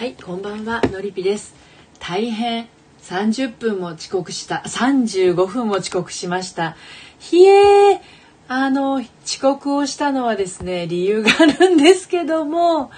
[0.00, 1.54] はいこんばんはのりぴです。
[1.98, 2.68] 大変
[3.02, 6.74] 30分も遅刻した35分も遅刻しました。
[7.18, 8.00] ひえ
[8.48, 9.06] あの遅
[9.42, 12.90] 刻をしたのはですね理由があるんですけども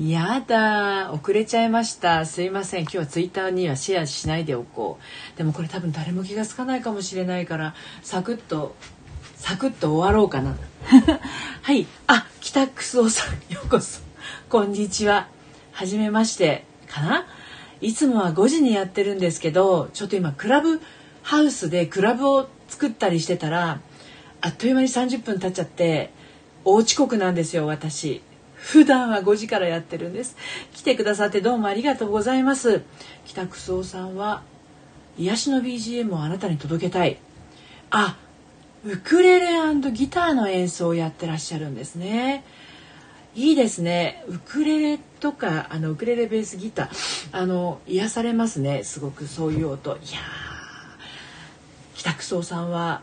[0.00, 2.24] やだ遅れちゃいました。
[2.24, 5.00] すいません今日はツイッターにはシェアしないでおこ
[5.34, 5.38] う。
[5.38, 7.74] でもこれ多分誰も気が付かないかもしれないから
[8.04, 8.76] サクッと
[9.34, 10.56] サクッと終わろうかな。
[11.62, 14.02] はいあ北クソさんようこそ。
[14.48, 15.36] こんにちは。
[15.78, 17.24] はじめましてかな？
[17.80, 20.80] いつもは5時にやってるんですけどちょっと今クラブ
[21.22, 23.80] ハウスでクラブを作ったりしてたら
[24.40, 26.10] あっという間に30分経っちゃって
[26.64, 28.22] 大遅刻なんですよ私。
[28.54, 30.36] 普段は5時からやってるんです。
[30.74, 32.82] 来てくださってどうもありがとうございます。
[33.24, 34.42] 北クソさんは
[35.16, 37.18] 癒しの BGM をあなたに届けたい。
[37.92, 38.18] あ
[38.84, 39.52] ウクレレ
[39.92, 42.42] ギターの演奏をやってらっしゃるんですね。
[43.34, 44.24] いいですね。
[44.26, 48.82] ウクレレとかあのウクレレベースギターあの癒されますね。
[48.84, 49.96] すごくそういう音。
[49.96, 50.18] いや
[51.94, 53.02] 北クソさんは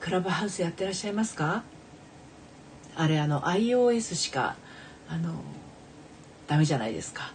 [0.00, 1.62] クラブハウスやってらっしゃいますか？
[2.94, 4.56] あれあの iOS しか
[5.08, 5.34] あの
[6.46, 7.32] ダメじゃないですか。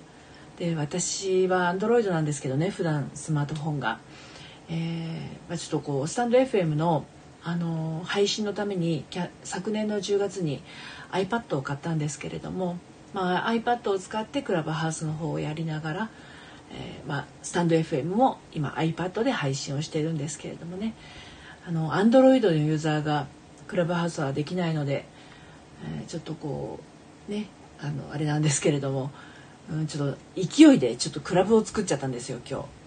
[0.57, 3.99] で私は Android なんですけどね普段スマートフォンが、
[4.69, 7.05] えーまあ、ちょっとこうスタンド FM の
[7.43, 9.03] あの配信のために
[9.43, 10.61] 昨年の10月に
[11.11, 12.77] iPad を買ったんですけれども、
[13.13, 16.09] まあ、iPad を使ってクラブハウスの方をやりながら、
[16.71, 20.93] えー、まあ、スタンド FM も今 iPad で配信をしているんですけれどもね
[21.67, 23.27] あの Android のユーザーが
[23.67, 25.05] クラブハウスはできないので、
[25.83, 26.79] えー、ちょっとこ
[27.27, 27.47] うね
[27.79, 29.11] あのあれなんですけれども、
[29.71, 32.80] うん、ちょっと勢いでちょっとクラブを作っちゃったんですよ今日。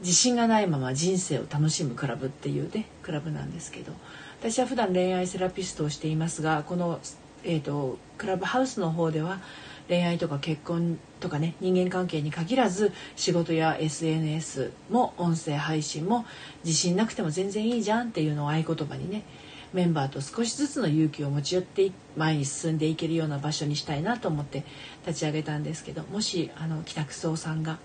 [0.00, 3.92] 自信がないまま人生を楽しむクラブっていうねクラブなんですけど
[4.40, 6.98] 私は普段恋愛セラピストをしていますがこの、
[7.44, 9.40] えーと、クラブハウスの方では
[9.88, 16.24] 恋愛とか結婚とかね人間関係に限らず仕事や SNS も音声配信も
[16.64, 19.24] 自信なくても全然いいじゃんっていうのを合言葉にね
[19.72, 24.64] メンバーと少しずつの勇気を持ち寄って前に進んでいけるような場所にしたいなと思って
[25.06, 27.78] 立ち上げたんですけどもしあの北久さんが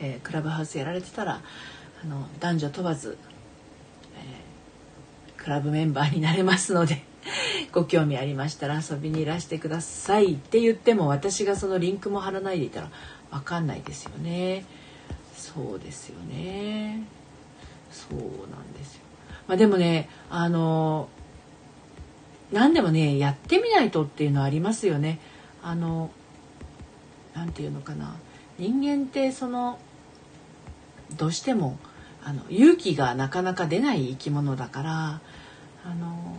[0.00, 1.40] えー、クラブハウスやられてたら
[2.02, 3.18] あの男女問わず、
[4.16, 7.02] えー、クラブメンバーになれますので
[7.72, 10.34] ご興味ありましたら遊びにいらしてください。
[10.34, 12.90] って言っても私がそのリンクも貼らないでいたら
[13.30, 14.64] 分かんないですよね。
[15.34, 17.02] そうですよね。
[17.90, 19.02] そうなんですよ、
[19.48, 21.08] まあ、でもねあの
[22.52, 25.18] 何でもねやってみないとっていうのはありますよね。
[25.62, 26.10] あの
[27.34, 28.16] 何て言うのかな。
[28.58, 29.78] 人間ってその
[31.16, 31.78] どうしても
[32.24, 35.20] あの勇気がなかなか出ない生き物だから
[35.84, 36.36] あの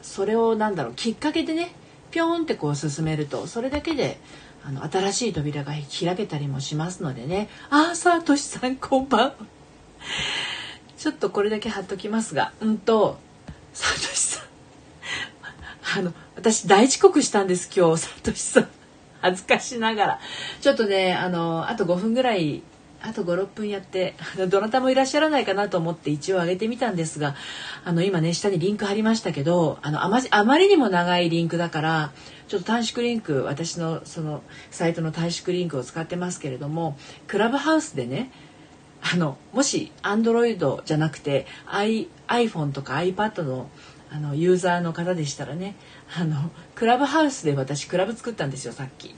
[0.00, 1.74] それをなんだろうきっかけでね
[2.10, 4.18] ピョンってこう進めるとそれだけで
[4.64, 9.32] あの新しい扉が開けたりもしますのでねああさとしさんこんばん
[10.96, 13.18] ちょっとこれだけ貼っときますがうんと
[13.74, 14.44] さとしさん。
[15.96, 18.68] あの私大遅刻したんです今日さとしさん。
[19.24, 20.20] 恥ずかしながら。
[20.60, 22.62] ちょっとねあのあと5分ぐらい
[23.00, 24.14] あと56分やって
[24.48, 27.34] どなたもいらっしゃらないかなと思って一応上げてみたんですが
[27.84, 32.12] あの今ね下にリンク貼りましたけどあのあまあまりにも長いリンクだから
[32.48, 36.96] ちょっと短縮リンク私のそのサイトの短縮リンクを使ってますけれども
[37.26, 38.30] クラブハウスでね
[39.02, 43.68] あのもし Android じゃなくて I iPhone とか iPad の
[44.10, 45.76] あのユーザーの方でしたらね
[46.16, 49.14] あのクラブハウスで私クラブ作ったんですよさっき。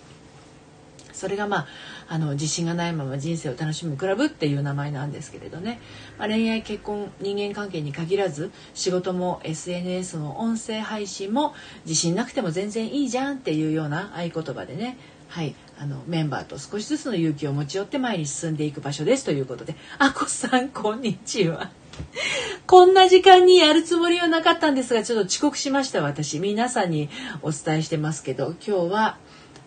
[1.17, 1.67] それがまあ
[2.09, 5.81] あの自信がないまま人生を楽しむクラブっていう名前なんですけれどね、
[6.19, 11.55] まあ、恋愛結婚人間関係に限らず仕事も SNS の音声配信も
[11.85, 14.99] 自信なくても全然いいじゃんっていうような合言葉でね
[15.29, 21.71] はいあのメンバーと少しずつの勇気を持ち寄って前に進んでいく場所ですということであこさんこんにちは。
[22.67, 27.09] こんな時間にやるつもりはなかったんですがちょっと遅刻しました私皆さんに
[27.43, 29.19] お伝えしてますけど今日は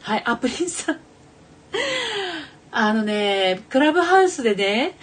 [0.01, 0.99] はいアプリンさん
[2.71, 4.95] あのね、クラブハウスでね、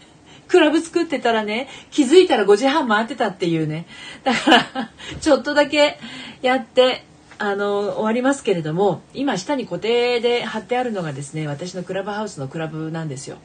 [0.48, 3.86] クラブ作ってたらね、気づいたら5時半回ってたっていうね。
[4.22, 4.90] だから、
[5.20, 5.98] ちょっとだけ
[6.42, 7.04] やって、
[7.38, 13.38] あの、終わりますけれども、今下に固定で貼ってあるのがですね、私のクラブハウスのクラブなんですよ。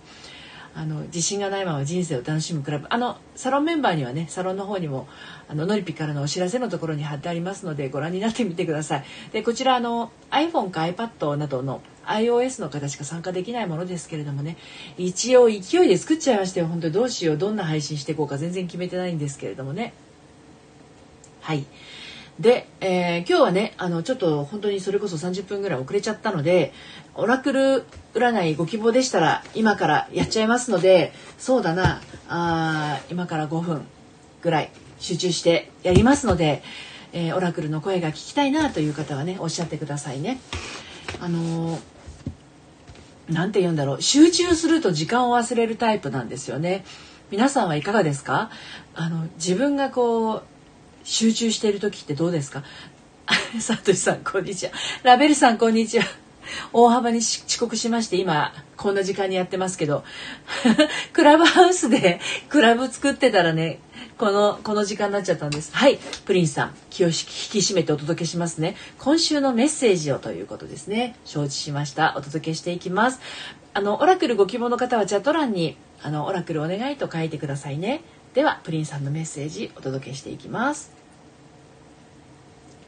[0.79, 2.87] あの自信がないまま人生を楽しむクラブ。
[2.89, 5.09] あのサロンメンバーにはねサロンの方にも
[5.49, 9.03] あのノリピからのお知らせのところに貼ってありますのでご覧になってみてください。
[9.33, 14.55] でこちらあの iPhone か iPad などの iOS の方しか参加できないものですけれどもね
[14.97, 19.93] 一応勢いで作っちゃいましたよ本当にどうしようどんな配信していこうか全然決めてないんですけれどもね。
[21.41, 21.65] はい。
[22.39, 26.71] で、えー、今日はねあのちょっと本当にそれこそ30分ぐらい遅れちゃったので
[27.15, 27.83] オラクル
[28.13, 33.85] 占いご希望でしたら今からやっちゃいますのでそうだなあ今から5分
[34.41, 36.63] ぐらい集中してやりますので、
[37.11, 40.39] えー、オラクルの声が聞きたいなという方はねおっしゃってくださいね。
[41.19, 41.79] あのー
[43.29, 46.83] なんて言うんだろう集中すると時間を忘れるタイプなんですよね
[47.29, 48.49] 皆さんはいかがですか？
[48.95, 50.43] あの自分がこう
[51.09, 52.63] 集中している時ってどうですか？
[53.59, 54.71] さとしさんこんにちは。
[55.01, 56.05] ラベルさんこんにちは。
[56.71, 60.03] 大幅に遅刻しまして今こんな時間にやってますけど。
[61.13, 63.79] クラブハウスでクラブ作ってたらね
[64.19, 65.75] このこの時間になっちゃったんです。
[65.75, 67.19] はいプリンさん気を引き
[67.59, 68.75] 締めてお届けしますね。
[68.99, 71.15] 今週のメッセージをということですね。
[71.25, 72.13] 承知しました。
[72.17, 73.19] お届けしていきます。
[73.73, 78.01] あのオラクルご希望の方はチャット欄にあのオラクルお願いと書いてくださいね。
[78.35, 80.98] ではプリンさんのメッセージお届けしていきます。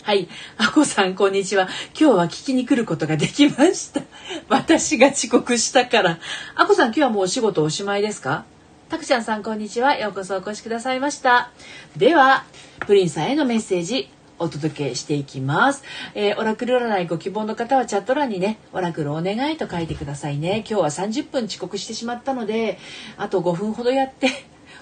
[0.03, 0.27] はい。
[0.57, 1.69] あこさん、こんにちは。
[1.98, 4.01] 今日は聞きに来ることができました。
[4.50, 6.18] 私が遅刻したから。
[6.56, 8.45] あこさん、今日はもうお仕事おしまいですか？
[8.89, 9.95] たくちゃんさん、こんにちは。
[9.95, 11.51] ようこそお越しくださいました。
[11.98, 12.45] では、
[12.88, 14.09] プリンさんへのメッセージ、
[14.39, 15.83] お届けしていきます。
[16.15, 20.65] えー、オラクル占いご希望の方はチャット欄にね、オラクルお願いと書いてくださいね。
[20.68, 22.80] 今日は30分遅刻してしまったので、
[23.18, 24.30] あと5分ほどやって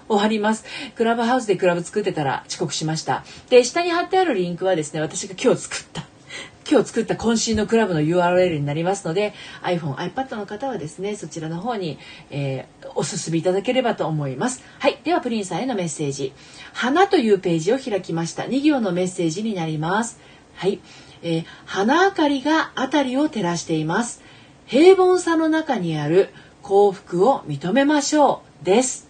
[0.09, 0.65] 終わります。
[0.95, 3.23] クラブハウスでクラブ作ってたら遅刻しました。
[3.49, 6.03] で、下に貼ってあるリンクはですね、私が今日作った。
[6.69, 9.33] 今日作った渾身のクラブの URL になりますので
[9.63, 11.97] iPhone、iPad の方はですねそちらの方に、
[12.29, 16.33] えー、お進みいただければと思いますはいではプリンさんへのメッセージ
[16.73, 20.19] 花というページを開きました2行のメッセージになります
[20.55, 20.79] はい、
[21.23, 24.21] えー、花明かりが辺りを照らしています
[24.67, 26.29] 平凡さの中にある
[26.61, 29.08] 幸福を認めましょうです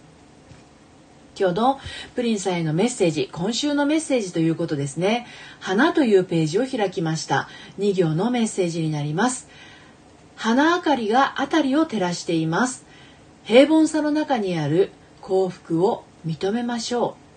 [1.40, 1.80] 今日の
[2.14, 5.26] プリンさんへのメッセージ、今週のメッセージということですね。
[5.58, 7.48] 花というページを開きました。
[7.78, 9.48] 2行のメッセージになります。
[10.36, 12.84] 花明かりが辺りを照らしています。
[13.44, 14.92] 平凡さの中にある
[15.22, 17.30] 幸福を認めましょう。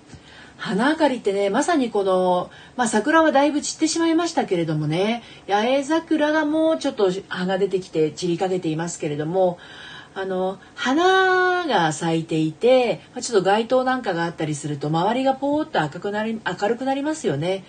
[0.58, 9.58] 花明かりってねまさにこの、まあ、桜はだいぶ散ってしまいましたけれどもね八重桜がもうちょっと葉が出てきて散りかけていますけれども
[10.15, 17.63] あの花が咲いていてちょっと街灯なんかがあったりすると周りがポーッと赤くなり明るくなりますよね。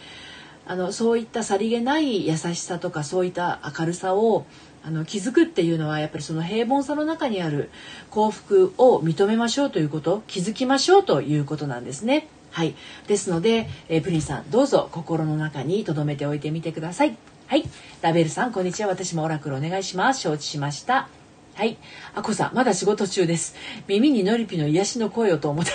[0.66, 4.46] あのそういったさりげない優しさとかそういった明るさを
[4.82, 7.70] あの気づくっていうのはやっぱりその平凡さの中にある
[8.10, 12.28] 幸福を認めましょうということ気づきましょうということなんですね。
[12.50, 12.74] はい、
[13.08, 17.16] ですので、えー、プリンさんどうぞ心の中に留めておいてみてください。
[17.46, 17.64] はい、
[18.00, 21.23] ラベルさんこんにちは私もオラクルお願いします承知しました。
[21.54, 21.76] はい。
[22.14, 23.54] あこさん、まだ仕事中です。
[23.86, 25.70] 耳にのりぴの癒しの声をと思った。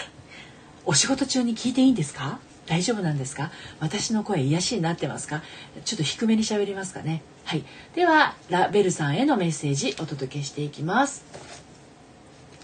[0.85, 2.39] お仕事中に聞いていいんですか？
[2.65, 3.49] 大丈夫なんですか？
[3.79, 5.41] 私の声癒しになってますか？
[5.85, 7.21] ちょっと低めに喋りますかね。
[7.45, 7.63] はい。
[7.95, 11.23] では、ラベルさんへのメッセージお届けしていきます。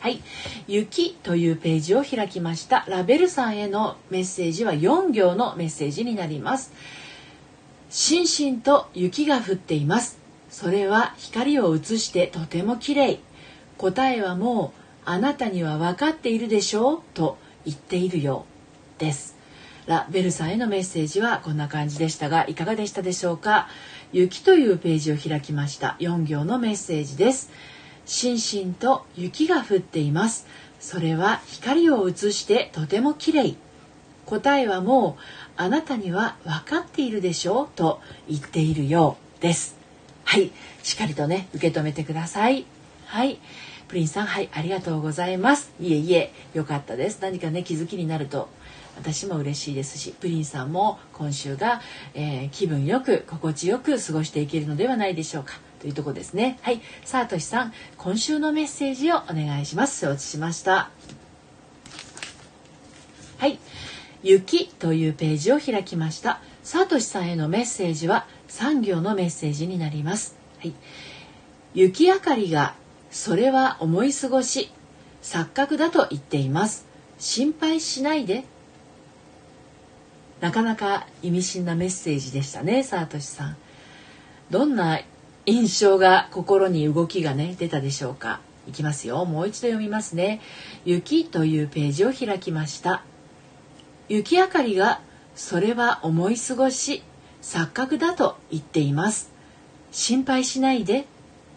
[0.02, 0.22] はい。
[0.68, 2.86] 雪というページを開きました。
[2.90, 6.74] ラベルさんへのメッセージは4行のメッセージになります。
[7.90, 10.20] しんしんと雪が降っています。
[10.56, 13.20] それは光を映してとても綺麗。
[13.78, 18.46] 答えはもうあなたには分かっているでしょうと言っているよ
[18.98, 19.36] うです。
[19.86, 23.68] ラ・ベルさんへのメッセージはこんな感じでしたがいかがでしたでしょうか？
[24.14, 25.98] 雪というページを開きました。
[26.00, 27.52] 4行のメッセージです。
[28.06, 30.48] しんしんと雪が降っています。
[30.80, 33.56] それは光を映してとても綺麗。
[34.26, 35.22] 答えはもう
[35.58, 39.84] あなたには分かっているでしょうと言っているようです。
[40.26, 40.52] はい。
[40.84, 42.66] しっかりとね受け止めてください。
[43.06, 43.40] はい。
[43.88, 44.50] プリンさんはい。
[44.52, 45.72] ありがとうございます。
[45.80, 46.34] いえいえ。
[46.54, 47.20] よかったです。
[47.22, 48.50] 何かね気づきになると
[48.98, 51.82] 私も嬉しいですしプリンさんも今週が、
[52.14, 55.54] えー、気分よく心地よく過ごしていけるのではないでしょうか。
[55.80, 56.58] というとこですね。
[56.64, 56.82] はい。
[57.04, 60.06] さあとしさん今週のメッセージをお願いします。
[60.06, 60.90] 承知しました。
[63.38, 63.60] はい。
[64.24, 66.42] 雪というページを開きました。
[66.64, 70.38] さとしさんへのメッセージは3行のメッセージになります。
[70.60, 70.74] はい、
[71.74, 72.76] 雪明かりが
[73.12, 74.72] それは思い過ごし
[75.22, 76.86] 錯覚だと言っています。
[77.20, 78.46] 心配しないで。
[80.40, 83.58] なかなか意味深なメッセージでしたね、サートシさん。
[84.50, 85.02] どんな
[85.46, 88.40] 印象が心に動きがね出たでしょうか。
[88.70, 89.26] いきますよ。
[89.26, 90.40] もう一度読みますね。
[90.86, 93.04] 雪というページを開きました。
[94.08, 95.02] 雪明かりが
[95.36, 97.04] それは思い過ごし
[97.46, 99.32] 錯覚だと言っています。
[99.92, 101.06] 心配しないで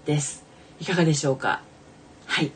[0.05, 0.45] です。
[0.81, 1.63] いかがでしょうか？
[2.27, 2.53] はい。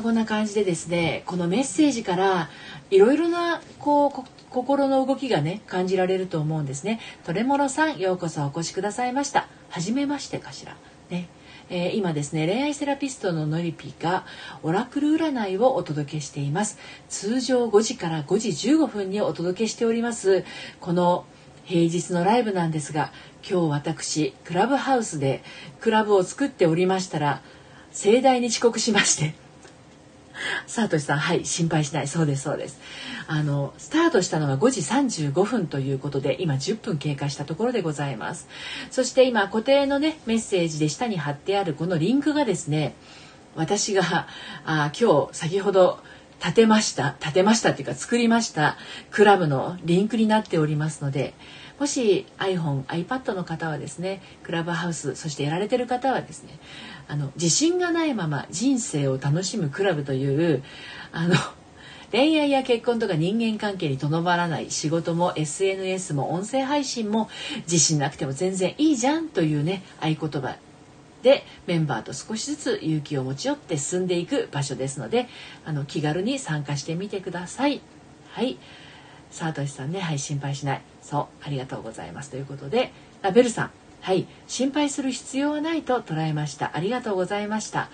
[0.00, 2.48] こんな感じでですねこのメッセージから
[2.90, 4.12] いろいろなこう
[4.48, 7.00] 心の動きがね感じられると思うんですね。
[7.24, 9.48] トレモロさんようこそお越しくださいました。
[9.68, 10.76] 初めましてかしら。
[11.10, 11.28] ね。
[11.68, 14.24] えー、今ですね恋愛セラピストののりぴが
[14.62, 16.78] オラクル占いをお届けしています。
[17.08, 20.44] 通常5時から5時15分にお届けしております
[20.80, 21.24] この
[21.72, 23.12] 平日のライブなんですが
[23.48, 25.42] 今日私クラブハウスで
[25.80, 27.40] クラブを作っておりましたら
[27.92, 29.34] 盛大に遅刻しまして。
[30.66, 32.08] サートシさんはい心配しない。
[32.08, 32.78] そうですそうです。
[33.26, 38.48] あのスタートしたのが5時35分ということで今10分経過したところでございます。
[38.90, 42.94] そして今固定のねメッセージで下に貼ってあるこのリンクがですね
[43.54, 44.26] 私が
[44.64, 46.00] あ今日先ほど
[46.40, 47.14] 立てました。
[47.20, 48.76] 立てましたっていうか作りました
[49.10, 51.34] クラブのリンクになっておりますので
[51.82, 56.60] もし iPhone、iPad の方はですねクラブハウスそしてやられてる方はですね
[57.08, 60.62] あの自信がないまま人生を楽しむクラブという
[61.10, 61.34] あの
[62.12, 67.28] 恋愛や結婚とか人間関係にとどまらない仕事も SNS も音声配信も
[67.62, 70.54] 自信なくても全然いいじゃんというね合言葉
[71.24, 75.26] でメンバーと少しずつ勇気を持ち寄って進んでいく場所ですので
[75.64, 77.80] あの気軽に参加してみてください。
[78.30, 78.56] はい
[79.32, 82.30] サートシさんねはい心配しないそうありがとうございます。
[82.30, 86.72] ということでラベルさんはい心配する必要はないと捉えました。
[86.74, 87.90] ありがとうございました。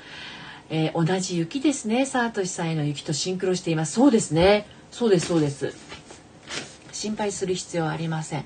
[0.71, 2.05] えー、同じ雪ですね。
[2.05, 3.95] サートシさんへの雪とシンクロしています。
[3.95, 4.67] そうですね。
[4.91, 5.75] そうですそうです。
[6.93, 8.45] 心配する必要はありません。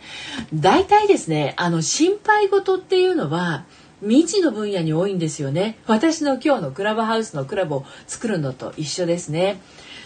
[0.54, 3.64] 大体ですねあの心配事っていうのは
[4.00, 5.78] 未知の分野に多いんですよね。
[5.87, 9.61] 私の今日のクラブハウスのクラブを作るのと一緒ですね。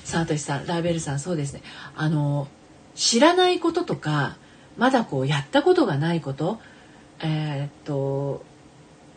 [0.05, 1.63] サートシさんラーベルさんそうですね。
[1.97, 2.47] あの
[2.95, 4.37] 知らないこととか
[4.78, 6.59] まだこうやったことがないこと
[7.21, 8.45] えー、っと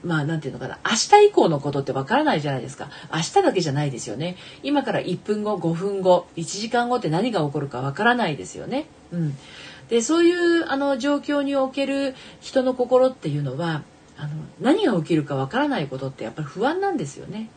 [0.03, 8.85] まあなんていうのかな明日以降のことってわからないじゃないですか明日だけじゃないですよね今から1分後5分後1時間後って何が起こるかわからないですよね。
[9.11, 9.37] うん、
[9.89, 13.83] でそういうあの状況における人の心っていうのは
[14.17, 14.29] あの
[14.61, 17.49] 何が起きるかわからないことってやっぱり不安なんですよね。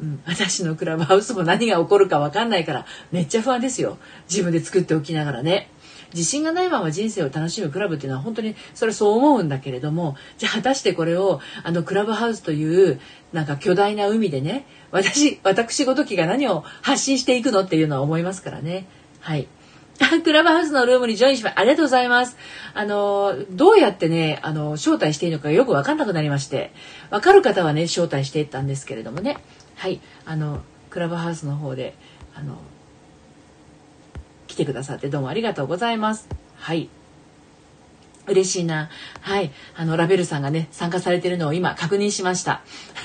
[0.00, 3.96] うん、私のクラブハウスも何が起こるかわかんないからめっちゃ不安ですよ
[4.28, 5.70] 自分で作っておきながらね。
[6.14, 13.00] 自信がないまま人生を楽しむクラブっていうのは本当にそれそう思うんだけれどもじゃあ果たしてこれをあのクラブハウスという
[13.32, 18.86] なんか巨大な海でね私私ごときが何を発信していくのっていうのは思いますからね。
[19.20, 19.48] はい。
[20.24, 22.36] クラブハウスのルームにジョインしまありがとうございます。
[22.74, 26.72] あの、どうやってね、あの、招待していいのかよくわかんなくなりまして、
[27.10, 29.38] わかる方はね、招待していったんですけれどもね、
[29.76, 31.94] はい、あの、クラブハウスの方で、
[32.34, 32.58] あの、
[34.54, 36.28] 来てくださってどうもありがとうございます。
[36.54, 36.88] はい。
[38.28, 38.88] 嬉しいな。
[39.20, 39.50] はい。
[39.74, 42.62] あの、ラベルさんがね、参加されてるのを今確認しました。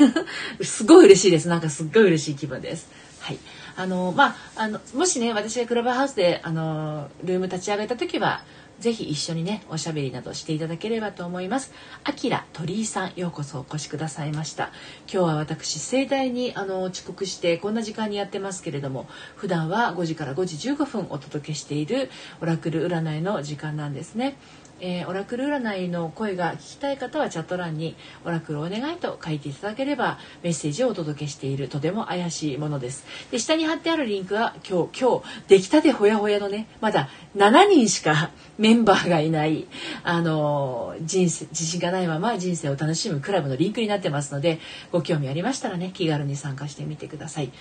[0.61, 1.49] すごい嬉しいです。
[1.49, 2.87] なんかすっごい嬉しい気分です。
[3.19, 3.39] はい。
[3.75, 8.43] あの、まあ、あの、もしね、私がクラブハウスで、あの、ルーム立ち上げた時は、
[8.79, 11.73] ぜひ一緒にねおしゃべりなどしていただければと思います。
[12.03, 14.71] あきら鳥居さんようこそお越しくださいました。
[15.11, 22.09] 今日は私盛大にあの遅刻してこんな時間にやってますけれども普段は5時から5時15分お届けしている
[22.41, 24.37] オラクル占いの時間なんですね。
[24.81, 27.95] えー、オラクル占いの声が聞きたい方はチャット欄に
[28.25, 33.05] 「オラクルお願い」と書いていただければメッセージをお届けしているとても怪しいものです。
[33.31, 39.65] で下に貼ってあるリンクは今日今日出来たてほやほやのねまだ7人しかメメンバーがいない
[40.03, 44.59] あの人生自信がないまま人生を楽しむクラブのリンクになってますので
[44.91, 47.51] ご興味ありましたらね気軽に参加してみてください。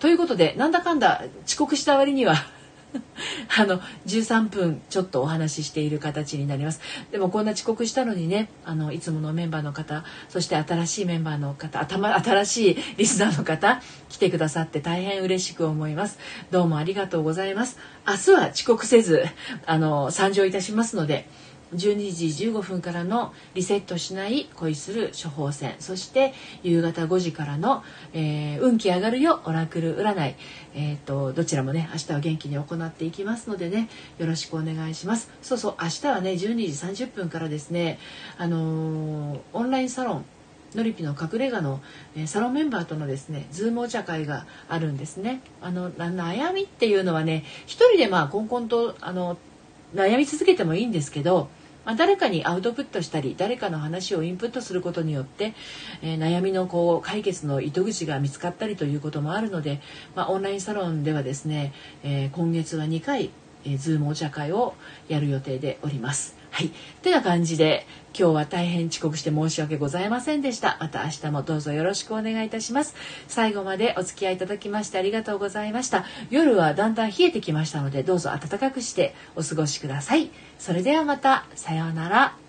[0.00, 2.34] ということでなんだかんだ遅刻した割には
[3.58, 6.80] あの13分ちょっとお話ししている形になります。
[7.10, 16.18] でもこんな遅刻したのにねあのいつものメンバーの方そして新しいメンバーの方頭新しいリスナーの方来てくださって大変嬉しく思います。
[16.50, 17.78] どうもありがとうございます。
[18.06, 19.24] 明日は遅刻せず
[19.66, 21.28] あの参上いたしますので
[21.74, 25.74] 12時15分からのリセットしない恋する処方箋。
[25.80, 26.32] そして
[26.62, 27.82] 夕方5時からの、
[28.12, 30.34] えー、運気上がるよオラクル占い、
[30.74, 35.30] えーと、どちらもね明日は元気に行っていきますのでねよろしくお願いします。
[35.42, 37.98] そうそう明日はね12時30分からですね
[38.38, 40.24] あのー、オンラインサロン
[40.74, 41.80] のりぴの隠れ家の、
[42.16, 45.40] え、サロンメンバーとのですねズームお茶会があるんですね。
[45.62, 49.38] あの悩みっていうのはね一人でまあこんこんとあの
[49.94, 51.48] 悩み続けてもいいんですけど
[51.86, 55.54] まあ、誰かにアウトプットしたり誰かの話をインプットすることによって、
[56.02, 59.80] えー、悩みのこう解決の糸口が見つかったりということもあるので、
[60.16, 63.30] まあ、オンラインサロンではですね、えー、今月は2回、
[63.64, 64.74] えー、ズームお茶会を
[65.08, 66.35] やる予定でおります。
[66.56, 66.70] はい。
[67.02, 67.86] てな感じで
[68.18, 70.78] 今日は大変遅刻して申し訳ございませんでした。
[70.80, 72.94] また明日もどうぞよろしくお願いいたします。
[73.28, 76.06] 最後までお付き合いいただきましてありがとうございました。
[76.30, 80.30] 夜はだんだん冷えてきましたのでどうぞ暖かくしてお過ごしください。
[80.58, 82.45] それではまたさようなら。